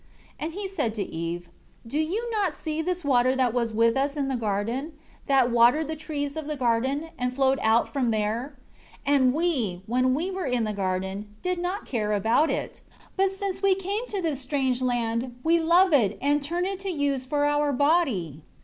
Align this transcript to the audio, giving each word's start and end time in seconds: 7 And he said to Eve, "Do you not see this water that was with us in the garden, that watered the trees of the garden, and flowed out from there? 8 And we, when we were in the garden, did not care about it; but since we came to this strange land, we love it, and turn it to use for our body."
7 0.39 0.47
And 0.47 0.53
he 0.59 0.67
said 0.67 0.95
to 0.95 1.03
Eve, 1.03 1.47
"Do 1.85 1.99
you 1.99 2.27
not 2.31 2.55
see 2.55 2.81
this 2.81 3.05
water 3.05 3.35
that 3.35 3.53
was 3.53 3.71
with 3.71 3.95
us 3.95 4.17
in 4.17 4.29
the 4.29 4.35
garden, 4.35 4.97
that 5.27 5.51
watered 5.51 5.87
the 5.87 5.95
trees 5.95 6.35
of 6.35 6.47
the 6.47 6.55
garden, 6.55 7.09
and 7.19 7.35
flowed 7.35 7.59
out 7.61 7.87
from 7.93 8.09
there? 8.09 8.57
8 9.05 9.13
And 9.13 9.33
we, 9.35 9.83
when 9.85 10.15
we 10.15 10.31
were 10.31 10.47
in 10.47 10.63
the 10.63 10.73
garden, 10.73 11.35
did 11.43 11.59
not 11.59 11.85
care 11.85 12.13
about 12.13 12.49
it; 12.49 12.81
but 13.15 13.29
since 13.29 13.61
we 13.61 13.75
came 13.75 14.07
to 14.07 14.23
this 14.23 14.39
strange 14.41 14.81
land, 14.81 15.35
we 15.43 15.59
love 15.59 15.93
it, 15.93 16.17
and 16.19 16.41
turn 16.41 16.65
it 16.65 16.79
to 16.79 16.89
use 16.89 17.27
for 17.27 17.45
our 17.45 17.71
body." 17.71 18.41